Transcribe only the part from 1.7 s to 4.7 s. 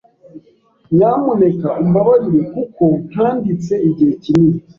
umbabarire kuko ntanditse igihe kinini.